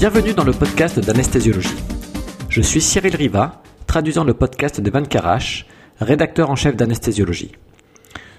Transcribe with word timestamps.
Bienvenue 0.00 0.32
dans 0.32 0.44
le 0.44 0.52
podcast 0.52 0.98
d'anesthésiologie. 0.98 1.76
Je 2.48 2.62
suis 2.62 2.80
Cyril 2.80 3.14
Riva, 3.14 3.62
traduisant 3.86 4.24
le 4.24 4.32
podcast 4.32 4.80
d'Evan 4.80 5.06
Karash, 5.06 5.66
rédacteur 6.00 6.48
en 6.48 6.56
chef 6.56 6.74
d'anesthésiologie. 6.74 7.52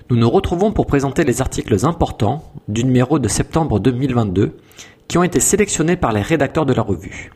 Nous 0.10 0.18
nous 0.18 0.28
retrouvons 0.28 0.72
pour 0.72 0.88
présenter 0.88 1.24
les 1.24 1.40
articles 1.40 1.86
importants 1.86 2.52
du 2.68 2.84
numéro 2.84 3.20
de 3.20 3.28
septembre 3.28 3.80
2022 3.80 4.58
qui 5.08 5.20
ont 5.20 5.24
été 5.24 5.40
sélectionnés 5.40 5.98
par 5.98 6.14
les 6.14 6.24
rédacteurs 6.24 6.66
de 6.66 6.74
la 6.74 6.82
revue. 6.82 7.32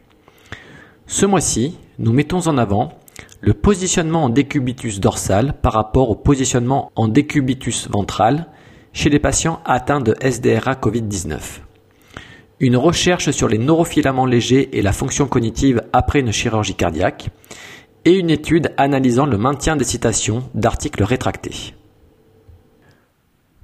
Ce 1.05 1.27
mois-ci, 1.27 1.77
nous 1.99 2.12
mettons 2.12 2.48
en 2.48 2.57
avant 2.57 2.94
le 3.41 3.53
positionnement 3.53 4.23
en 4.23 4.30
décubitus 4.30 4.99
dorsal 4.99 5.53
par 5.62 5.73
rapport 5.73 6.09
au 6.09 6.16
positionnement 6.16 6.91
en 6.95 7.07
décubitus 7.07 7.88
ventral 7.91 8.48
chez 8.91 9.12
les 9.12 9.20
patients 9.20 9.59
atteints 9.66 10.02
de 10.02 10.16
SDRA 10.20 10.73
Covid-19. 10.73 11.64
Une 12.62 12.77
recherche 12.77 13.32
sur 13.32 13.50
les 13.50 13.58
neurofilaments 13.58 14.26
légers 14.26 14.77
et 14.77 14.82
la 14.82 14.94
fonction 14.94 15.27
cognitive 15.27 15.84
après 15.91 16.22
une 16.22 16.32
chirurgie 16.32 16.76
cardiaque 16.76 17.30
et 18.05 18.14
une 18.14 18.30
étude 18.30 18.72
analysant 18.78 19.26
le 19.26 19.38
maintien 19.38 19.76
des 19.76 19.84
citations 19.84 20.50
d'articles 20.54 21.04
rétractés. 21.04 21.73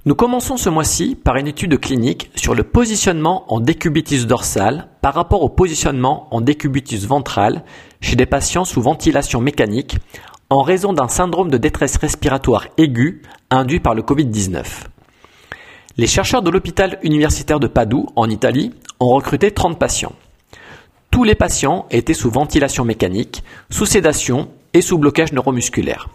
Nous 0.04 0.14
commençons 0.14 0.56
ce 0.56 0.68
mois-ci 0.68 1.14
par 1.14 1.36
une 1.36 1.46
étude 1.46 1.78
clinique 1.78 2.30
sur 2.34 2.54
le 2.54 2.64
positionnement 2.64 3.44
en 3.54 3.60
décubitus 3.60 4.26
dorsal 4.26 4.88
par 5.00 5.14
rapport 5.14 5.42
au 5.42 5.48
positionnement 5.48 6.26
en 6.30 6.40
décubitus 6.40 7.06
ventral 7.06 7.62
chez 8.00 8.16
des 8.16 8.26
patients 8.26 8.64
sous 8.64 8.82
ventilation 8.82 9.40
mécanique 9.40 9.96
en 10.50 10.60
raison 10.60 10.92
d'un 10.92 11.08
syndrome 11.08 11.50
de 11.50 11.56
détresse 11.56 11.96
respiratoire 11.96 12.66
aiguë 12.76 13.22
induit 13.48 13.80
par 13.80 13.94
le 13.94 14.02
Covid-19. 14.02 14.91
Les 15.98 16.06
chercheurs 16.06 16.40
de 16.40 16.48
l'hôpital 16.48 16.98
universitaire 17.02 17.60
de 17.60 17.66
Padoue, 17.66 18.06
en 18.16 18.30
Italie, 18.30 18.72
ont 18.98 19.10
recruté 19.10 19.50
30 19.50 19.78
patients. 19.78 20.14
Tous 21.10 21.22
les 21.22 21.34
patients 21.34 21.84
étaient 21.90 22.14
sous 22.14 22.30
ventilation 22.30 22.86
mécanique, 22.86 23.44
sous 23.68 23.84
sédation 23.84 24.48
et 24.72 24.80
sous 24.80 24.96
blocage 24.96 25.34
neuromusculaire. 25.34 26.08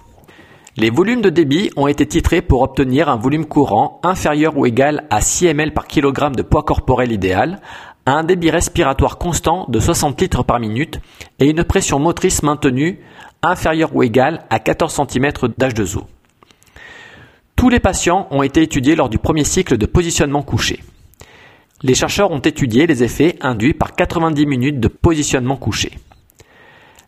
Les 0.77 0.89
volumes 0.89 1.21
de 1.21 1.29
débit 1.29 1.69
ont 1.75 1.85
été 1.85 2.07
titrés 2.07 2.41
pour 2.41 2.63
obtenir 2.63 3.07
un 3.07 3.17
volume 3.17 3.45
courant 3.45 3.99
inférieur 4.03 4.57
ou 4.57 4.65
égal 4.65 5.05
à 5.11 5.21
6 5.21 5.47
ml 5.47 5.73
par 5.73 5.87
kg 5.87 6.35
de 6.35 6.41
poids 6.41 6.63
corporel 6.63 7.11
idéal, 7.11 7.61
un 8.07 8.23
débit 8.23 8.49
respiratoire 8.49 9.19
constant 9.19 9.65
de 9.69 9.79
60 9.79 10.19
litres 10.21 10.43
par 10.43 10.59
minute 10.59 10.99
et 11.37 11.49
une 11.49 11.63
pression 11.63 11.99
motrice 11.99 12.41
maintenue 12.41 12.99
inférieure 13.43 13.95
ou 13.95 14.01
égale 14.01 14.43
à 14.49 14.59
14 14.59 14.91
cm 15.07 15.31
d'H2O. 15.59 16.05
Tous 17.57 17.69
les 17.69 17.79
patients 17.79 18.27
ont 18.29 18.43
été 18.43 18.61
étudiés 18.61 18.95
lors 18.95 19.09
du 19.09 19.17
premier 19.17 19.43
cycle 19.43 19.79
de 19.79 19.87
positionnement 19.87 20.43
couché. 20.43 20.83
Les 21.81 21.95
chercheurs 21.95 22.29
ont 22.29 22.37
étudié 22.37 22.85
les 22.85 23.03
effets 23.03 23.35
induits 23.41 23.73
par 23.73 23.95
90 23.95 24.45
minutes 24.45 24.79
de 24.79 24.87
positionnement 24.87 25.55
couché. 25.55 25.97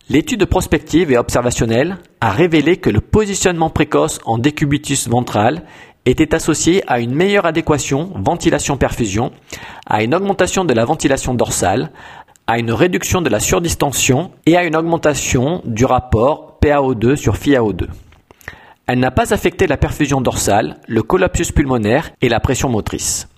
L'étude 0.10 0.44
prospective 0.46 1.12
et 1.12 1.20
observationnelle 1.20 1.98
a 2.20 2.32
révélé 2.32 2.78
que 2.78 2.90
le 2.90 3.00
positionnement 3.00 3.70
précoce 3.70 4.20
en 4.26 4.40
décubitus 4.40 5.08
ventral 5.08 5.62
était 6.08 6.34
associé 6.34 6.84
à 6.88 7.00
une 7.00 7.14
meilleure 7.14 7.46
adéquation 7.46 8.12
ventilation-perfusion, 8.16 9.32
à 9.86 10.02
une 10.02 10.16
augmentation 10.16 10.66
de 10.66 10.74
la 10.74 10.84
ventilation 10.84 11.36
dorsale, 11.36 11.92
à 12.48 12.58
une 12.58 12.72
réduction 12.72 13.22
de 13.22 13.30
la 13.30 13.40
surdistension 13.40 14.32
et 14.48 14.58
à 14.58 14.64
une 14.64 14.76
augmentation 14.76 15.62
du 15.66 15.86
rapport 15.86 16.58
PaO2 16.60 17.18
sur 17.18 17.36
FiAO2. 17.36 17.86
Elle 18.92 18.98
n'a 18.98 19.12
pas 19.12 19.36
affecté 19.36 19.68
la 19.68 19.78
perfusion 19.78 20.20
dorsale, 20.20 20.78
le 20.88 21.04
collapsus 21.04 21.52
pulmonaire 21.52 22.10
et 22.24 22.28
la 22.28 22.40
pression 22.40 22.70
motrice. 22.70 23.30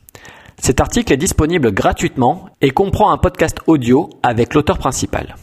Cet 0.57 0.79
article 0.79 1.11
est 1.11 1.17
disponible 1.17 1.73
gratuitement 1.73 2.45
et 2.61 2.71
comprend 2.71 3.11
un 3.11 3.17
podcast 3.17 3.57
audio 3.67 4.09
avec 4.23 4.53
l'auteur 4.53 4.77
principal. 4.77 5.35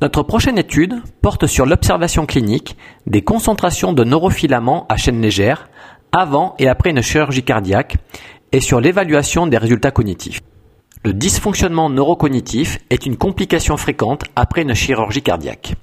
Notre 0.00 0.22
prochaine 0.22 0.58
étude 0.58 1.02
porte 1.22 1.48
sur 1.48 1.66
l'observation 1.66 2.24
clinique 2.24 2.76
des 3.08 3.22
concentrations 3.22 3.92
de 3.92 4.04
neurofilaments 4.04 4.86
à 4.88 4.96
chaîne 4.96 5.20
légère 5.20 5.68
avant 6.12 6.54
et 6.60 6.68
après 6.68 6.90
une 6.90 7.02
chirurgie 7.02 7.42
cardiaque 7.42 7.96
et 8.52 8.60
sur 8.60 8.80
l'évaluation 8.80 9.48
des 9.48 9.58
résultats 9.58 9.90
cognitifs. 9.90 10.40
Le 11.04 11.12
dysfonctionnement 11.12 11.90
neurocognitif 11.90 12.78
est 12.90 13.06
une 13.06 13.16
complication 13.16 13.76
fréquente 13.76 14.22
après 14.36 14.62
une 14.62 14.74
chirurgie 14.74 15.22
cardiaque. 15.22 15.74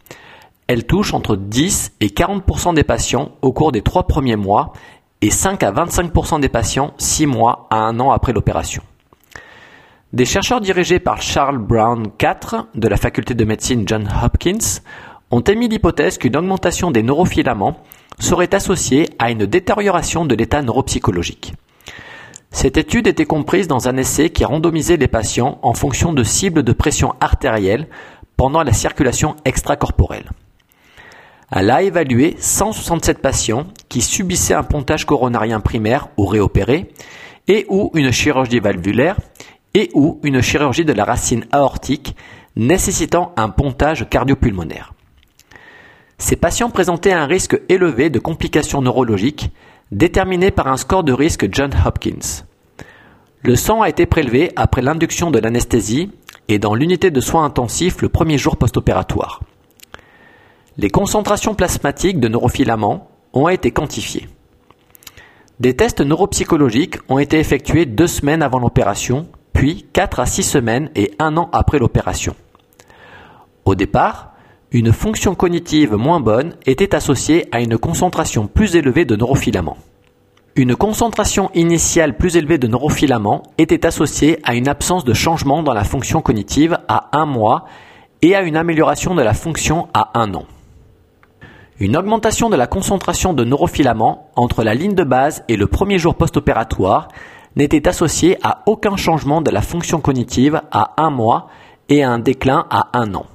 Elle 0.67 0.85
touche 0.85 1.13
entre 1.13 1.35
10 1.35 1.93
et 2.01 2.07
40% 2.07 2.73
des 2.73 2.83
patients 2.83 3.33
au 3.43 3.53
cours 3.53 3.71
des 3.71 3.83
trois 3.83 4.07
premiers 4.07 4.35
mois 4.35 4.73
et 5.21 5.29
5 5.29 5.61
à 5.61 5.71
25% 5.71 6.39
des 6.39 6.49
patients 6.49 6.93
6 6.97 7.27
mois 7.27 7.67
à 7.69 7.77
1 7.77 7.99
an 7.99 8.11
après 8.11 8.33
l'opération. 8.33 8.81
Des 10.11 10.25
chercheurs 10.25 10.61
dirigés 10.61 10.99
par 10.99 11.21
Charles 11.21 11.59
Brown 11.59 12.07
IV 12.19 12.65
de 12.73 12.87
la 12.87 12.97
faculté 12.97 13.35
de 13.35 13.45
médecine 13.45 13.87
John 13.87 14.09
Hopkins 14.23 14.81
ont 15.29 15.41
émis 15.41 15.67
l'hypothèse 15.67 16.17
qu'une 16.17 16.35
augmentation 16.35 16.89
des 16.89 17.03
neurofilaments 17.03 17.77
serait 18.19 18.55
associée 18.55 19.09
à 19.19 19.29
une 19.29 19.45
détérioration 19.45 20.25
de 20.25 20.33
l'état 20.33 20.61
neuropsychologique. 20.61 21.53
Cette 22.49 22.77
étude 22.77 23.07
était 23.07 23.25
comprise 23.25 23.67
dans 23.67 23.87
un 23.89 23.97
essai 23.97 24.29
qui 24.29 24.45
randomisait 24.45 24.97
les 24.97 25.09
patients 25.09 25.59
en 25.61 25.73
fonction 25.73 26.13
de 26.13 26.23
cibles 26.23 26.63
de 26.63 26.71
pression 26.71 27.13
artérielle 27.19 27.87
pendant 28.37 28.63
la 28.63 28.73
circulation 28.73 29.35
extracorporelle. 29.43 30.31
Elle 31.51 31.69
a 31.69 31.83
évalué 31.83 32.35
167 32.39 33.19
patients 33.19 33.67
qui 33.87 34.01
subissaient 34.01 34.53
un 34.53 34.63
pontage 34.63 35.05
coronarien 35.05 35.59
primaire 35.59 36.07
ou 36.17 36.25
réopéré 36.25 36.91
et 37.47 37.65
ou 37.69 37.91
une 37.93 38.11
chirurgie 38.11 38.59
valvulaire 38.59 39.17
et 39.73 39.89
ou 39.93 40.19
une 40.23 40.41
chirurgie 40.41 40.85
de 40.85 40.93
la 40.93 41.05
racine 41.05 41.45
aortique 41.51 42.15
nécessitant 42.55 43.33
un 43.37 43.49
pontage 43.49 44.09
cardiopulmonaire. 44.09 44.93
Ces 46.17 46.37
patients 46.37 46.69
présentaient 46.69 47.11
un 47.11 47.25
risque 47.25 47.59
élevé 47.69 48.09
de 48.09 48.19
complications 48.19 48.81
neurologiques 48.81 49.51
déterminé 49.91 50.49
par 50.49 50.67
un 50.67 50.77
score 50.77 51.03
de 51.03 51.13
risque 51.13 51.47
John 51.51 51.71
Hopkins. 51.85 52.43
Le 53.43 53.55
sang 53.55 53.81
a 53.81 53.89
été 53.89 54.05
prélevé 54.05 54.51
après 54.55 54.81
l'induction 54.81 55.29
de 55.29 55.37
l'anesthésie 55.37 56.11
et 56.47 56.57
dans 56.57 56.73
l'unité 56.73 57.11
de 57.11 57.21
soins 57.21 57.45
intensifs 57.45 58.01
le 58.01 58.09
premier 58.09 58.37
jour 58.37 58.57
post-opératoire. 58.57 59.41
Les 60.77 60.89
concentrations 60.89 61.55
plasmatiques 61.55 62.19
de 62.19 62.27
neurofilaments 62.27 63.07
ont 63.33 63.47
été 63.47 63.71
quantifiées. 63.71 64.27
Des 65.59 65.75
tests 65.75 66.01
neuropsychologiques 66.01 66.97
ont 67.07 67.19
été 67.19 67.39
effectués 67.39 67.85
deux 67.85 68.07
semaines 68.07 68.41
avant 68.41 68.59
l'opération 68.59 69.27
puis 69.55 69.87
4 69.93 70.19
à 70.19 70.25
6 70.25 70.43
semaines 70.43 70.89
et 70.95 71.13
1 71.17 71.37
an 71.37 71.49
après 71.53 71.79
l'opération. 71.79 72.35
Au 73.63 73.73
départ, 73.73 74.33
une 74.71 74.91
fonction 74.91 75.33
cognitive 75.33 75.95
moins 75.95 76.19
bonne 76.19 76.55
était 76.65 76.93
associée 76.93 77.47
à 77.53 77.61
une 77.61 77.77
concentration 77.77 78.47
plus 78.47 78.75
élevée 78.75 79.05
de 79.05 79.15
neurofilaments. 79.15 79.77
Une 80.57 80.75
concentration 80.75 81.51
initiale 81.53 82.17
plus 82.17 82.35
élevée 82.35 82.57
de 82.57 82.67
neurofilaments 82.67 83.43
était 83.57 83.85
associée 83.85 84.39
à 84.43 84.55
une 84.55 84.67
absence 84.67 85.05
de 85.05 85.13
changement 85.13 85.63
dans 85.63 85.73
la 85.73 85.85
fonction 85.85 86.21
cognitive 86.21 86.77
à 86.89 87.17
un 87.17 87.25
mois 87.25 87.65
et 88.21 88.35
à 88.35 88.41
une 88.41 88.57
amélioration 88.57 89.15
de 89.15 89.21
la 89.21 89.33
fonction 89.33 89.87
à 89.93 90.19
un 90.19 90.33
an. 90.33 90.45
Une 91.77 91.97
augmentation 91.97 92.49
de 92.49 92.55
la 92.55 92.67
concentration 92.67 93.33
de 93.33 93.43
neurofilaments 93.43 94.29
entre 94.37 94.63
la 94.63 94.73
ligne 94.73 94.95
de 94.95 95.03
base 95.03 95.43
et 95.49 95.57
le 95.57 95.67
premier 95.67 95.99
jour 95.99 96.15
post-opératoire 96.15 97.09
n'était 97.57 97.89
associé 97.89 98.37
à 98.43 98.63
aucun 98.65 98.95
changement 98.95 99.41
de 99.41 99.51
la 99.51 99.61
fonction 99.61 99.99
cognitive 99.99 100.61
à 100.71 100.93
un 100.95 101.09
mois 101.09 101.49
et 101.89 102.01
à 102.01 102.09
un 102.09 102.19
déclin 102.19 102.65
à 102.69 102.97
un 102.97 103.13
an. 103.13 103.25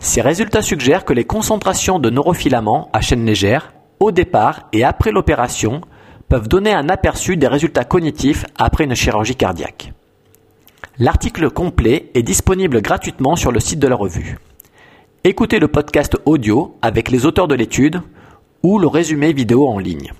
Ces 0.00 0.22
résultats 0.22 0.60
suggèrent 0.60 1.04
que 1.04 1.12
les 1.12 1.24
concentrations 1.24 2.00
de 2.00 2.10
neurofilaments 2.10 2.90
à 2.92 3.00
chaîne 3.00 3.24
légère, 3.24 3.72
au 4.00 4.10
départ 4.10 4.68
et 4.72 4.82
après 4.82 5.12
l'opération, 5.12 5.82
peuvent 6.28 6.48
donner 6.48 6.72
un 6.72 6.88
aperçu 6.88 7.36
des 7.36 7.46
résultats 7.46 7.84
cognitifs 7.84 8.44
après 8.56 8.84
une 8.84 8.96
chirurgie 8.96 9.36
cardiaque. 9.36 9.92
L'article 10.98 11.50
complet 11.50 12.10
est 12.14 12.24
disponible 12.24 12.82
gratuitement 12.82 13.36
sur 13.36 13.52
le 13.52 13.60
site 13.60 13.78
de 13.78 13.86
la 13.86 13.94
revue. 13.94 14.36
Écoutez 15.24 15.58
le 15.58 15.66
podcast 15.66 16.16
audio 16.26 16.76
avec 16.80 17.10
les 17.10 17.26
auteurs 17.26 17.48
de 17.48 17.56
l'étude 17.56 18.02
ou 18.62 18.78
le 18.78 18.86
résumé 18.86 19.32
vidéo 19.32 19.66
en 19.66 19.80
ligne. 19.80 20.12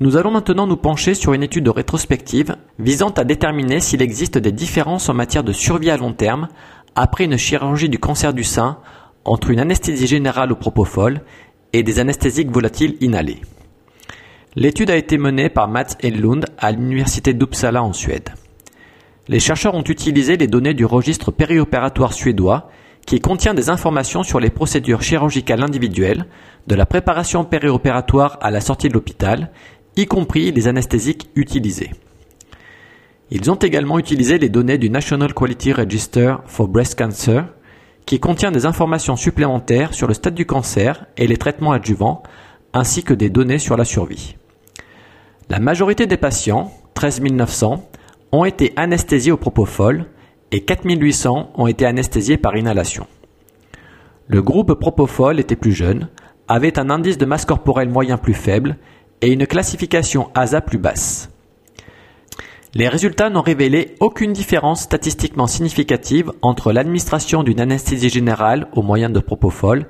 Nous 0.00 0.16
allons 0.16 0.30
maintenant 0.30 0.66
nous 0.66 0.78
pencher 0.78 1.12
sur 1.12 1.34
une 1.34 1.42
étude 1.42 1.68
rétrospective 1.68 2.56
visant 2.78 3.10
à 3.10 3.24
déterminer 3.24 3.80
s'il 3.80 4.00
existe 4.00 4.38
des 4.38 4.52
différences 4.52 5.10
en 5.10 5.14
matière 5.14 5.44
de 5.44 5.52
survie 5.52 5.90
à 5.90 5.98
long 5.98 6.14
terme 6.14 6.48
après 6.94 7.24
une 7.24 7.36
chirurgie 7.36 7.90
du 7.90 7.98
cancer 7.98 8.32
du 8.32 8.42
sein 8.42 8.78
entre 9.26 9.50
une 9.50 9.60
anesthésie 9.60 10.06
générale 10.06 10.50
au 10.50 10.56
propofol 10.56 11.20
et 11.74 11.82
des 11.82 11.98
anesthésiques 11.98 12.50
volatiles 12.50 12.96
inhalées. 13.02 13.42
L'étude 14.56 14.90
a 14.90 14.96
été 14.96 15.18
menée 15.18 15.50
par 15.50 15.68
Mats 15.68 15.94
Enlund 16.02 16.46
à 16.56 16.72
l'université 16.72 17.34
d'Uppsala 17.34 17.82
en 17.82 17.92
Suède. 17.92 18.30
Les 19.28 19.40
chercheurs 19.40 19.74
ont 19.74 19.84
utilisé 19.84 20.38
les 20.38 20.48
données 20.48 20.74
du 20.74 20.86
registre 20.86 21.30
périopératoire 21.30 22.14
suédois 22.14 22.70
qui 23.06 23.20
contient 23.20 23.54
des 23.54 23.70
informations 23.70 24.22
sur 24.22 24.40
les 24.40 24.50
procédures 24.50 25.02
chirurgicales 25.02 25.62
individuelles, 25.62 26.26
de 26.66 26.74
la 26.74 26.86
préparation 26.86 27.44
périopératoire 27.44 28.38
à 28.40 28.50
la 28.50 28.60
sortie 28.60 28.88
de 28.88 28.94
l'hôpital 28.94 29.50
y 29.96 30.06
compris 30.06 30.52
les 30.52 30.68
anesthésiques 30.68 31.28
utilisés. 31.34 31.90
Ils 33.30 33.50
ont 33.50 33.56
également 33.56 33.98
utilisé 33.98 34.38
les 34.38 34.48
données 34.48 34.78
du 34.78 34.90
National 34.90 35.34
Quality 35.34 35.72
Register 35.72 36.36
for 36.46 36.68
Breast 36.68 36.98
Cancer, 36.98 37.46
qui 38.06 38.18
contient 38.18 38.50
des 38.50 38.66
informations 38.66 39.16
supplémentaires 39.16 39.94
sur 39.94 40.08
le 40.08 40.14
stade 40.14 40.34
du 40.34 40.46
cancer 40.46 41.06
et 41.16 41.26
les 41.26 41.36
traitements 41.36 41.72
adjuvants, 41.72 42.22
ainsi 42.72 43.04
que 43.04 43.14
des 43.14 43.30
données 43.30 43.58
sur 43.58 43.76
la 43.76 43.84
survie. 43.84 44.36
La 45.48 45.60
majorité 45.60 46.06
des 46.06 46.16
patients, 46.16 46.72
13 46.94 47.22
900, 47.22 47.88
ont 48.32 48.44
été 48.44 48.72
anesthésiés 48.76 49.32
au 49.32 49.36
propofol 49.36 50.06
et 50.52 50.62
4 50.62 50.84
800 50.84 51.52
ont 51.54 51.66
été 51.66 51.86
anesthésiés 51.86 52.36
par 52.36 52.56
inhalation. 52.56 53.06
Le 54.26 54.42
groupe 54.42 54.74
propofol 54.74 55.40
était 55.40 55.56
plus 55.56 55.72
jeune, 55.72 56.08
avait 56.48 56.78
un 56.78 56.90
indice 56.90 57.18
de 57.18 57.26
masse 57.26 57.44
corporelle 57.44 57.88
moyen 57.88 58.16
plus 58.16 58.34
faible 58.34 58.76
et 59.22 59.32
une 59.32 59.46
classification 59.46 60.30
ASA 60.34 60.60
plus 60.60 60.78
basse. 60.78 61.30
Les 62.74 62.88
résultats 62.88 63.30
n'ont 63.30 63.42
révélé 63.42 63.96
aucune 63.98 64.32
différence 64.32 64.82
statistiquement 64.82 65.48
significative 65.48 66.32
entre 66.42 66.72
l'administration 66.72 67.42
d'une 67.42 67.60
anesthésie 67.60 68.08
générale 68.08 68.68
au 68.74 68.82
moyen 68.82 69.10
de 69.10 69.18
propofol 69.18 69.86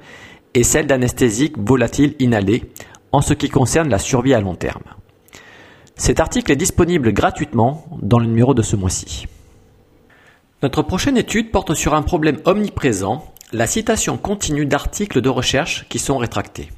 et 0.54 0.62
celle 0.62 0.86
d'anesthésique 0.86 1.58
volatile 1.58 2.14
inhalée 2.18 2.64
en 3.12 3.20
ce 3.20 3.34
qui 3.34 3.50
concerne 3.50 3.90
la 3.90 3.98
survie 3.98 4.34
à 4.34 4.40
long 4.40 4.54
terme. 4.54 4.82
Cet 5.96 6.20
article 6.20 6.52
est 6.52 6.56
disponible 6.56 7.12
gratuitement 7.12 7.84
dans 8.00 8.18
le 8.18 8.26
numéro 8.26 8.54
de 8.54 8.62
ce 8.62 8.76
mois-ci. 8.76 9.26
Notre 10.62 10.82
prochaine 10.82 11.16
étude 11.16 11.50
porte 11.50 11.72
sur 11.72 11.94
un 11.94 12.02
problème 12.02 12.38
omniprésent, 12.44 13.32
la 13.50 13.66
citation 13.66 14.18
continue 14.18 14.66
d'articles 14.66 15.22
de 15.22 15.30
recherche 15.30 15.86
qui 15.88 15.98
sont 15.98 16.18
rétractés. 16.18 16.68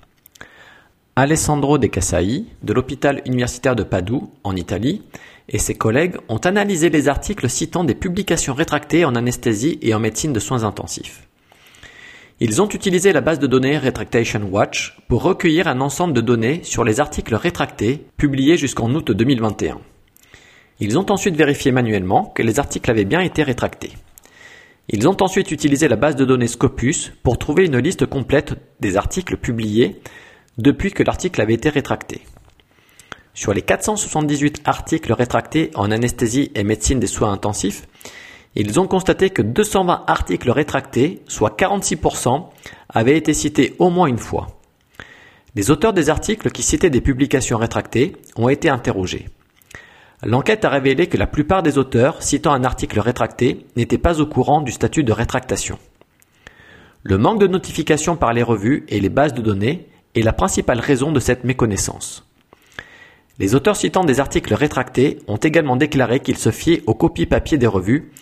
Alessandro 1.17 1.79
De 1.79 1.89
Casai, 1.89 2.45
de 2.63 2.73
l'hôpital 2.73 3.23
universitaire 3.27 3.75
de 3.75 3.83
Padoue, 3.83 4.31
en 4.45 4.55
Italie, 4.55 5.03
et 5.49 5.59
ses 5.59 5.75
collègues 5.75 6.15
ont 6.29 6.39
analysé 6.39 6.91
les 6.91 7.09
articles 7.09 7.51
citant 7.51 7.83
des 7.83 7.97
publications 7.97 8.55
rétractées 8.55 9.05
en 9.05 9.17
anesthésie 9.17 9.81
et 9.83 9.95
en 9.95 9.99
médecine 9.99 10.33
de 10.33 10.39
soins 10.39 10.63
intensifs. 10.63 11.27
Ils 12.39 12.63
ont 12.63 12.69
utilisé 12.69 13.13
la 13.13 13.21
base 13.21 13.41
de 13.41 13.49
données 13.49 13.79
Retractation 13.79 14.43
Watch 14.49 14.97
pour 15.09 15.25
recueillir 15.25 15.67
un 15.67 15.81
ensemble 15.81 16.15
de 16.15 16.21
données 16.21 16.61
sur 16.63 16.85
les 16.85 17.01
articles 17.01 17.35
rétractés 17.35 18.07
publiés 18.17 18.57
jusqu'en 18.57 18.95
août 18.95 19.11
2021. 19.11 19.81
Ils 20.81 20.99
ont 20.99 21.11
ensuite 21.11 21.37
vérifié 21.37 21.73
manuellement 21.73 22.27
que 22.35 22.43
les 22.43 22.59
articles 22.59 22.91
avaient 22.91 23.05
bien 23.05 23.21
été 23.21 23.43
rétractés. 23.43 23.93
Ils 24.89 25.09
ont 25.09 25.17
ensuite 25.23 25.51
utilisé 25.51 25.89
la 25.89 25.97
base 25.97 26.17
de 26.17 26.25
données 26.25 26.49
Scopus 26.49 27.13
pour 27.23 27.39
trouver 27.39 27.67
une 27.67 27.79
liste 27.79 28.07
complète 28.07 28.55
des 28.81 28.97
articles 28.97 29.37
publiés 29.37 30.01
depuis 30.59 30.91
que 30.91 31.03
l'article 31.03 31.41
avait 31.41 31.55
été 31.55 31.69
rétracté. 31.69 32.23
Sur 33.35 33.55
les 33.55 33.63
478 33.63 34.63
articles 34.65 35.13
rétractés 35.13 35.71
en 35.75 35.91
anesthésie 35.91 36.51
et 36.55 36.65
médecine 36.65 37.01
des 37.01 37.07
soins 37.07 37.33
intensifs, 37.33 37.87
ils 38.55 38.79
ont 38.79 38.87
constaté 38.87 39.31
que 39.31 39.41
220 39.41 40.05
articles 40.07 40.51
rétractés, 40.51 41.23
soit 41.27 41.57
46%, 41.59 42.49
avaient 42.91 43.17
été 43.17 43.33
cités 43.33 43.75
au 43.79 43.89
moins 43.89 44.07
une 44.07 44.19
fois. 44.19 44.49
Les 45.55 45.71
auteurs 45.71 45.95
des 45.95 46.11
articles 46.11 46.51
qui 46.51 46.63
citaient 46.63 46.91
des 46.91 47.01
publications 47.01 47.57
rétractées 47.57 48.15
ont 48.37 48.51
été 48.51 48.69
interrogés. 48.69 49.29
L'enquête 50.25 50.65
a 50.65 50.69
révélé 50.69 51.09
que 51.09 51.17
la 51.17 51.27
plupart 51.27 51.65
des 51.65 51.79
auteurs 51.79 52.23
citant 52.23 52.53
un 52.53 52.63
article 52.63 53.01
rétracté 53.01 53.67
n'étaient 53.75 53.99
pas 53.99 54.21
au 54.21 54.27
courant 54.27 54.61
du 54.61 54.71
statut 54.71 55.03
de 55.03 55.13
rétractation. 55.13 55.79
Le 57.03 57.19
manque 57.19 57.41
de 57.41 57.49
notification 57.49 58.15
par 58.15 58.33
les 58.33 58.45
revues 58.45 58.85
et 58.89 59.01
les 59.01 59.09
bases 59.09 59.35
de 59.35 59.43
données 59.43 59.89
est 60.15 60.23
la 60.23 60.33
principale 60.33 60.79
raison 60.79 61.11
de 61.11 61.19
cette 61.19 61.43
méconnaissance. 61.43 62.25
Les 63.41 63.57
auteurs 63.57 63.75
citant 63.75 64.05
des 64.05 64.21
articles 64.21 64.55
rétractés 64.55 65.19
ont 65.27 65.39
également 65.39 65.75
déclaré 65.75 66.21
qu'ils 66.21 66.39
se 66.39 66.53
fiaient 66.53 66.85
aux 66.87 66.95
copies 66.95 67.27
papier 67.27 67.59
des 67.59 67.67
revues 67.67 68.13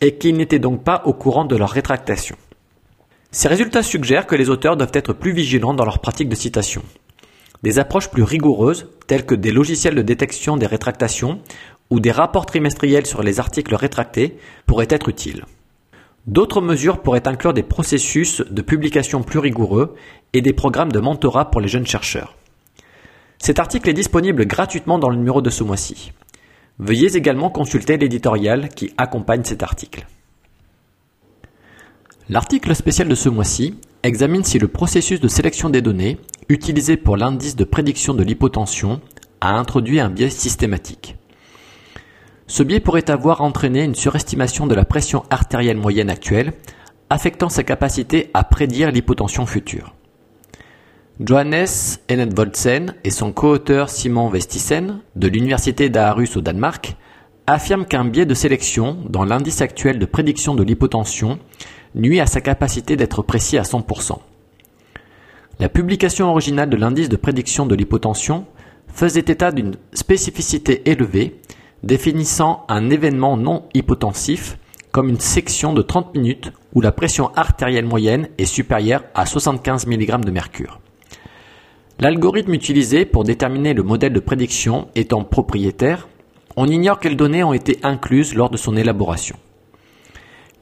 et 0.00 0.16
qu'ils 0.16 0.36
n'étaient 0.36 0.58
donc 0.58 0.82
pas 0.82 1.02
au 1.04 1.12
courant 1.12 1.44
de 1.44 1.56
leur 1.56 1.68
rétractation. 1.68 2.36
Ces 3.32 3.48
résultats 3.48 3.82
suggèrent 3.82 4.26
que 4.26 4.34
les 4.34 4.48
auteurs 4.48 4.78
doivent 4.78 4.90
être 4.94 5.12
plus 5.12 5.32
vigilants 5.32 5.74
dans 5.74 5.84
leur 5.84 5.98
pratique 5.98 6.30
de 6.30 6.34
citation. 6.34 6.82
Des 7.62 7.78
approches 7.78 8.10
plus 8.10 8.22
rigoureuses, 8.22 8.88
telles 9.06 9.26
que 9.26 9.34
des 9.34 9.52
logiciels 9.52 9.94
de 9.94 10.02
détection 10.02 10.56
des 10.56 10.66
rétractations 10.66 11.40
ou 11.90 12.00
des 12.00 12.12
rapports 12.12 12.46
trimestriels 12.46 13.06
sur 13.06 13.22
les 13.22 13.40
articles 13.40 13.74
rétractés, 13.74 14.38
pourraient 14.66 14.86
être 14.88 15.08
utiles. 15.08 15.44
D'autres 16.26 16.60
mesures 16.60 17.02
pourraient 17.02 17.28
inclure 17.28 17.52
des 17.52 17.62
processus 17.62 18.42
de 18.42 18.62
publication 18.62 19.22
plus 19.22 19.38
rigoureux 19.38 19.94
et 20.32 20.42
des 20.42 20.52
programmes 20.52 20.92
de 20.92 21.00
mentorat 21.00 21.50
pour 21.50 21.60
les 21.60 21.68
jeunes 21.68 21.86
chercheurs. 21.86 22.36
Cet 23.38 23.58
article 23.58 23.88
est 23.88 23.94
disponible 23.94 24.46
gratuitement 24.46 24.98
dans 24.98 25.08
le 25.08 25.16
numéro 25.16 25.40
de 25.40 25.50
ce 25.50 25.64
mois-ci. 25.64 26.12
Veuillez 26.78 27.16
également 27.16 27.50
consulter 27.50 27.96
l'éditorial 27.96 28.68
qui 28.68 28.92
accompagne 28.96 29.44
cet 29.44 29.62
article. 29.62 30.06
L'article 32.28 32.74
spécial 32.74 33.08
de 33.08 33.14
ce 33.14 33.28
mois-ci 33.28 33.76
examine 34.02 34.44
si 34.44 34.58
le 34.58 34.68
processus 34.68 35.20
de 35.20 35.28
sélection 35.28 35.70
des 35.70 35.82
données, 35.82 36.18
utilisé 36.48 36.96
pour 36.96 37.16
l'indice 37.16 37.56
de 37.56 37.64
prédiction 37.64 38.14
de 38.14 38.22
l'hypotension, 38.22 39.00
a 39.40 39.52
introduit 39.52 40.00
un 40.00 40.10
biais 40.10 40.30
systématique. 40.30 41.16
Ce 42.46 42.62
biais 42.62 42.80
pourrait 42.80 43.10
avoir 43.10 43.42
entraîné 43.42 43.84
une 43.84 43.94
surestimation 43.94 44.66
de 44.66 44.74
la 44.74 44.84
pression 44.84 45.22
artérielle 45.30 45.76
moyenne 45.76 46.10
actuelle, 46.10 46.52
affectant 47.08 47.48
sa 47.48 47.62
capacité 47.62 48.30
à 48.34 48.44
prédire 48.44 48.90
l'hypotension 48.90 49.46
future. 49.46 49.94
Johannes 51.20 51.66
Enetvoldsen 52.10 52.94
et 53.04 53.10
son 53.10 53.32
co-auteur 53.32 53.90
Simon 53.90 54.30
Vestisen 54.30 55.00
de 55.16 55.28
l'Université 55.28 55.90
d'Aarhus 55.90 56.30
au 56.36 56.40
Danemark 56.40 56.96
affirment 57.46 57.84
qu'un 57.84 58.04
biais 58.04 58.26
de 58.26 58.34
sélection 58.34 58.96
dans 59.08 59.24
l'indice 59.24 59.60
actuel 59.60 59.98
de 59.98 60.06
prédiction 60.06 60.54
de 60.54 60.62
l'hypotension 60.62 61.38
nuit 61.94 62.20
à 62.20 62.26
sa 62.26 62.40
capacité 62.40 62.96
d'être 62.96 63.22
précis 63.22 63.58
à 63.58 63.62
100%. 63.62 64.18
La 65.58 65.68
publication 65.68 66.30
originale 66.30 66.70
de 66.70 66.76
l'indice 66.76 67.08
de 67.08 67.16
prédiction 67.16 67.66
de 67.66 67.74
l'hypotension 67.74 68.46
faisait 68.88 69.20
état 69.20 69.52
d'une 69.52 69.76
spécificité 69.92 70.88
élevée 70.90 71.40
définissant 71.82 72.64
un 72.68 72.90
événement 72.90 73.36
non 73.36 73.64
hypotensif 73.74 74.58
comme 74.92 75.08
une 75.08 75.20
section 75.20 75.72
de 75.72 75.82
30 75.82 76.14
minutes 76.14 76.52
où 76.74 76.80
la 76.80 76.92
pression 76.92 77.30
artérielle 77.36 77.86
moyenne 77.86 78.28
est 78.38 78.44
supérieure 78.44 79.04
à 79.14 79.26
75 79.26 79.86
mg 79.86 80.24
de 80.24 80.30
mercure. 80.30 80.80
L'algorithme 82.00 82.54
utilisé 82.54 83.04
pour 83.04 83.24
déterminer 83.24 83.74
le 83.74 83.82
modèle 83.82 84.12
de 84.12 84.20
prédiction 84.20 84.88
étant 84.94 85.22
propriétaire, 85.22 86.08
on 86.56 86.66
ignore 86.66 86.98
quelles 86.98 87.16
données 87.16 87.44
ont 87.44 87.52
été 87.52 87.78
incluses 87.82 88.34
lors 88.34 88.50
de 88.50 88.56
son 88.56 88.76
élaboration. 88.76 89.36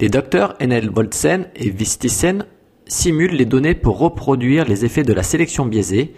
Les 0.00 0.08
docteurs 0.08 0.54
Enel 0.62 0.90
Voltsen 0.90 1.48
et 1.56 1.70
Vistisen 1.70 2.44
simulent 2.86 3.34
les 3.34 3.46
données 3.46 3.74
pour 3.74 3.98
reproduire 3.98 4.64
les 4.64 4.84
effets 4.84 5.02
de 5.02 5.12
la 5.12 5.24
sélection 5.24 5.66
biaisée 5.66 6.14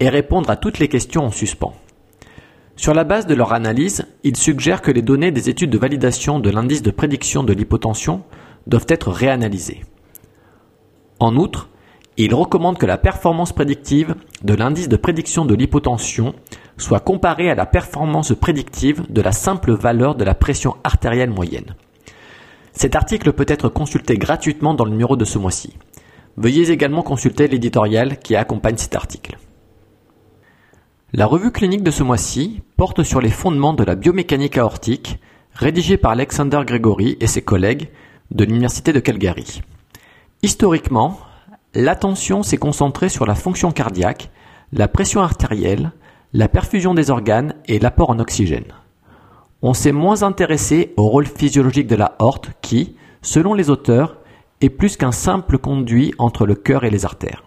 et 0.00 0.10
répondre 0.10 0.50
à 0.50 0.56
toutes 0.56 0.78
les 0.78 0.88
questions 0.88 1.24
en 1.24 1.30
suspens. 1.30 1.72
Sur 2.76 2.92
la 2.92 3.04
base 3.04 3.26
de 3.26 3.34
leur 3.34 3.54
analyse, 3.54 4.04
ils 4.22 4.36
suggèrent 4.36 4.82
que 4.82 4.90
les 4.90 5.00
données 5.00 5.30
des 5.30 5.48
études 5.48 5.70
de 5.70 5.78
validation 5.78 6.40
de 6.40 6.50
l'indice 6.50 6.82
de 6.82 6.90
prédiction 6.90 7.42
de 7.42 7.54
l'hypotension 7.54 8.22
doivent 8.66 8.86
être 8.88 9.10
réanalysées. 9.10 9.80
En 11.18 11.34
outre, 11.36 11.70
il 12.18 12.34
recommande 12.34 12.76
que 12.76 12.84
la 12.84 12.98
performance 12.98 13.54
prédictive 13.54 14.14
de 14.44 14.52
l'indice 14.52 14.90
de 14.90 14.96
prédiction 14.96 15.46
de 15.46 15.54
l'hypotension 15.54 16.34
soit 16.76 17.00
comparée 17.00 17.50
à 17.50 17.54
la 17.54 17.64
performance 17.64 18.34
prédictive 18.34 19.10
de 19.10 19.22
la 19.22 19.32
simple 19.32 19.72
valeur 19.72 20.16
de 20.16 20.24
la 20.24 20.34
pression 20.34 20.76
artérielle 20.84 21.30
moyenne. 21.30 21.74
Cet 22.72 22.96
article 22.96 23.32
peut 23.32 23.46
être 23.48 23.68
consulté 23.68 24.16
gratuitement 24.16 24.74
dans 24.74 24.84
le 24.84 24.90
numéro 24.90 25.16
de 25.16 25.24
ce 25.24 25.38
mois-ci. 25.38 25.76
Veuillez 26.36 26.70
également 26.70 27.02
consulter 27.02 27.48
l'éditorial 27.48 28.18
qui 28.18 28.36
accompagne 28.36 28.76
cet 28.76 28.94
article. 28.94 29.38
La 31.12 31.26
revue 31.26 31.52
clinique 31.52 31.82
de 31.82 31.90
ce 31.90 32.02
mois-ci 32.02 32.62
porte 32.76 33.02
sur 33.02 33.20
les 33.20 33.30
fondements 33.30 33.74
de 33.74 33.84
la 33.84 33.94
biomécanique 33.94 34.56
aortique, 34.56 35.18
rédigée 35.52 35.98
par 35.98 36.12
Alexander 36.12 36.62
Gregory 36.66 37.18
et 37.20 37.26
ses 37.26 37.42
collègues 37.42 37.90
de 38.30 38.44
l'Université 38.44 38.94
de 38.94 39.00
Calgary. 39.00 39.60
Historiquement, 40.42 41.18
L'attention 41.74 42.42
s'est 42.42 42.58
concentrée 42.58 43.08
sur 43.08 43.24
la 43.24 43.34
fonction 43.34 43.72
cardiaque, 43.72 44.30
la 44.74 44.88
pression 44.88 45.22
artérielle, 45.22 45.92
la 46.34 46.46
perfusion 46.46 46.92
des 46.92 47.10
organes 47.10 47.54
et 47.66 47.78
l'apport 47.78 48.10
en 48.10 48.18
oxygène. 48.18 48.74
On 49.64 49.74
s'est 49.74 49.92
moins 49.92 50.24
intéressé 50.24 50.92
au 50.96 51.08
rôle 51.08 51.26
physiologique 51.26 51.86
de 51.86 51.94
la 51.94 52.16
horte 52.18 52.50
qui, 52.62 52.96
selon 53.22 53.54
les 53.54 53.70
auteurs, 53.70 54.16
est 54.60 54.70
plus 54.70 54.96
qu'un 54.96 55.12
simple 55.12 55.56
conduit 55.56 56.12
entre 56.18 56.46
le 56.46 56.56
cœur 56.56 56.82
et 56.82 56.90
les 56.90 57.04
artères. 57.04 57.44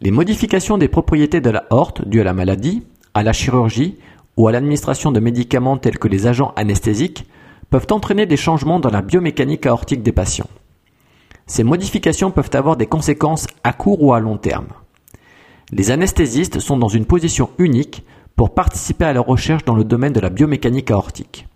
Les 0.00 0.10
modifications 0.10 0.76
des 0.76 0.88
propriétés 0.88 1.40
de 1.40 1.50
la 1.50 1.66
horte 1.70 2.06
dues 2.06 2.20
à 2.20 2.24
la 2.24 2.32
maladie, 2.32 2.82
à 3.14 3.22
la 3.22 3.32
chirurgie 3.32 3.96
ou 4.36 4.48
à 4.48 4.52
l'administration 4.52 5.12
de 5.12 5.20
médicaments 5.20 5.76
tels 5.76 5.98
que 5.98 6.08
les 6.08 6.26
agents 6.26 6.52
anesthésiques 6.56 7.26
peuvent 7.70 7.86
entraîner 7.90 8.26
des 8.26 8.36
changements 8.36 8.80
dans 8.80 8.90
la 8.90 9.00
biomécanique 9.00 9.66
aortique 9.66 10.02
des 10.02 10.12
patients. 10.12 10.50
Ces 11.46 11.62
modifications 11.62 12.32
peuvent 12.32 12.50
avoir 12.54 12.76
des 12.76 12.86
conséquences 12.86 13.46
à 13.62 13.72
court 13.72 14.02
ou 14.02 14.14
à 14.14 14.20
long 14.20 14.36
terme. 14.36 14.68
Les 15.70 15.92
anesthésistes 15.92 16.58
sont 16.58 16.76
dans 16.76 16.88
une 16.88 17.06
position 17.06 17.50
unique 17.58 18.04
pour 18.36 18.54
participer 18.54 19.04
à 19.04 19.12
la 19.12 19.20
recherche 19.20 19.64
dans 19.64 19.74
le 19.74 19.84
domaine 19.84 20.12
de 20.12 20.20
la 20.20 20.30
biomécanique 20.30 20.90
aortique. 20.90 21.46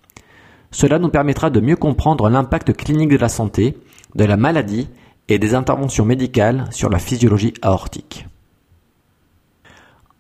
Cela 0.71 0.99
nous 0.99 1.09
permettra 1.09 1.51
de 1.51 1.61
mieux 1.61 1.77
comprendre 1.77 2.29
l'impact 2.29 2.77
clinique 2.77 3.11
de 3.11 3.17
la 3.17 3.29
santé, 3.29 3.77
de 4.15 4.25
la 4.25 4.37
maladie 4.37 4.89
et 5.29 5.39
des 5.39 5.55
interventions 5.55 6.05
médicales 6.05 6.67
sur 6.71 6.91
la 6.91 6.99
physiologie 6.99 7.55
aortique. 7.63 8.27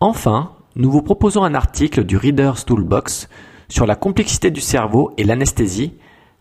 Enfin, 0.00 0.52
nous 0.76 0.90
vous 0.90 1.02
proposons 1.02 1.42
un 1.42 1.54
article 1.54 2.04
du 2.04 2.16
Reader's 2.16 2.64
Toolbox 2.64 3.28
sur 3.68 3.86
la 3.86 3.96
complexité 3.96 4.50
du 4.50 4.60
cerveau 4.60 5.12
et 5.16 5.24
l'anesthésie, 5.24 5.94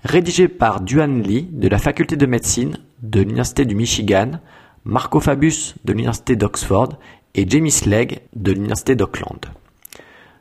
rédigé 0.03 0.47
par 0.47 0.81
Duan 0.81 1.21
Lee 1.21 1.49
de 1.51 1.67
la 1.67 1.77
faculté 1.77 2.15
de 2.15 2.25
médecine 2.25 2.77
de 3.01 3.19
l'Université 3.19 3.65
du 3.65 3.75
Michigan, 3.75 4.39
Marco 4.85 5.19
Fabius 5.19 5.75
de 5.83 5.91
l'Université 5.91 6.35
d'Oxford 6.35 6.97
et 7.35 7.49
Jamie 7.49 7.71
Slegg 7.71 8.21
de 8.35 8.51
l'Université 8.51 8.95
d'Auckland. 8.95 9.41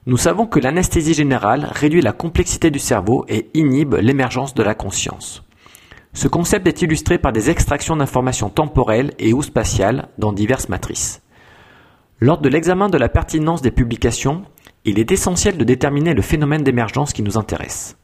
Nous 0.09 0.17
savons 0.17 0.47
que 0.47 0.61
l'anesthésie 0.61 1.15
générale 1.15 1.69
réduit 1.73 2.01
la 2.01 2.13
complexité 2.13 2.71
du 2.71 2.79
cerveau 2.79 3.25
et 3.29 3.51
inhibe 3.55 3.95
l'émergence 3.95 4.55
de 4.55 4.63
la 4.63 4.77
conscience. 4.77 5.43
Ce 6.13 6.29
concept 6.29 6.69
est 6.69 6.81
illustré 6.81 7.19
par 7.19 7.33
des 7.33 7.51
extractions 7.51 7.97
d'informations 7.97 8.49
temporelles 8.49 9.15
et 9.19 9.33
ou 9.33 9.43
spatiales 9.43 10.09
dans 10.17 10.33
diverses 10.33 10.69
matrices. 10.69 11.23
Lors 12.21 12.39
de 12.39 12.49
l'examen 12.49 12.89
de 12.89 12.99
la 12.99 13.09
pertinence 13.09 13.63
des 13.63 13.73
publications, 13.73 14.45
il 14.85 15.01
est 15.01 15.11
essentiel 15.11 15.59
de 15.59 15.65
déterminer 15.65 16.15
le 16.15 16.23
phénomène 16.23 16.63
d'émergence 16.63 17.13
qui 17.13 17.25
nous 17.25 17.37
intéresse. 17.37 17.97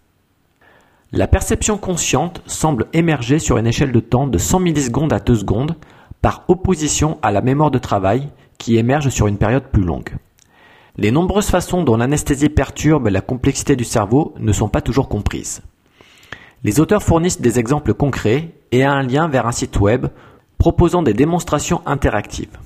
La 1.13 1.29
perception 1.29 1.79
consciente 1.79 2.43
semble 2.47 2.89
émerger 2.93 3.39
sur 3.39 3.59
une 3.59 3.67
échelle 3.69 3.93
de 3.93 4.01
temps 4.01 4.27
de 4.27 4.39
100 4.39 4.59
millisecondes 4.59 5.13
à 5.13 5.21
2 5.21 5.37
secondes, 5.37 5.77
par 6.21 6.47
opposition 6.49 7.19
à 7.23 7.31
la 7.31 7.43
mémoire 7.43 7.71
de 7.71 7.79
travail 7.79 8.29
qui 8.59 8.77
émerge 8.77 9.09
sur 9.11 9.29
une 9.29 9.39
période 9.39 9.71
plus 9.71 9.85
longue. 9.85 10.17
Les 10.99 11.11
nombreuses 11.11 11.49
façons 11.49 11.85
dont 11.85 11.97
l'anesthésie 11.97 12.51
perturbe 12.51 13.09
la 13.09 13.23
complexité 13.23 13.77
du 13.77 13.85
cerveau 13.85 14.35
ne 14.39 14.53
sont 14.53 14.69
pas 14.69 14.83
toujours 14.83 15.09
comprises. 15.09 15.63
Les 16.65 16.81
auteurs 16.81 17.03
fournissent 17.03 17.41
des 17.41 17.59
exemples 17.59 17.95
concrets 17.95 18.51
et 18.73 18.85
un 18.85 19.03
lien 19.03 19.27
vers 19.27 19.47
un 19.47 19.53
site 19.53 19.81
web 19.81 20.07
proposant 20.59 21.03
des 21.03 21.15
démonstrations 21.15 21.81
interactives. 21.87 22.59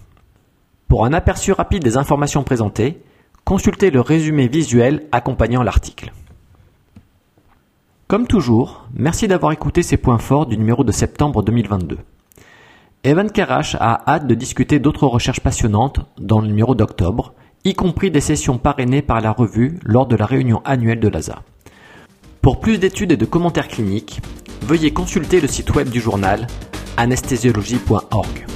Pour 0.88 1.04
un 1.04 1.12
aperçu 1.12 1.52
rapide 1.52 1.84
des 1.84 1.96
informations 1.96 2.42
présentées, 2.42 3.00
consultez 3.44 3.90
le 3.90 4.00
résumé 4.00 4.48
visuel 4.48 5.06
accompagnant 5.12 5.62
l'article. 5.62 6.12
Comme 8.08 8.26
toujours, 8.26 8.86
merci 8.92 9.28
d'avoir 9.28 9.52
écouté 9.52 9.82
ces 9.82 9.96
points 9.96 10.18
forts 10.18 10.46
du 10.46 10.58
numéro 10.58 10.84
de 10.84 10.92
septembre 10.92 11.42
2022. 11.42 11.98
Evan 13.02 13.30
Karash 13.30 13.76
a 13.76 14.02
hâte 14.06 14.26
de 14.26 14.34
discuter 14.34 14.78
d'autres 14.78 15.06
recherches 15.06 15.40
passionnantes 15.40 16.00
dans 16.18 16.40
le 16.40 16.48
numéro 16.48 16.74
d'octobre, 16.74 17.34
y 17.66 17.74
compris 17.74 18.12
des 18.12 18.20
sessions 18.20 18.58
parrainées 18.58 19.02
par 19.02 19.20
la 19.20 19.32
revue 19.32 19.80
lors 19.82 20.06
de 20.06 20.14
la 20.14 20.24
réunion 20.24 20.62
annuelle 20.64 21.00
de 21.00 21.08
l'ASA. 21.08 21.42
Pour 22.40 22.60
plus 22.60 22.78
d'études 22.78 23.10
et 23.10 23.16
de 23.16 23.24
commentaires 23.24 23.66
cliniques, 23.66 24.20
veuillez 24.62 24.92
consulter 24.92 25.40
le 25.40 25.48
site 25.48 25.74
web 25.74 25.88
du 25.88 26.00
journal 26.00 26.46
anesthésiologie.org. 26.96 28.55